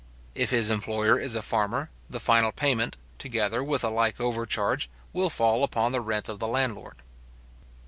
[0.33, 5.29] If his employer is a farmer, the final payment, together with a like overcharge, will
[5.29, 7.03] fall upon the rent of the landlord.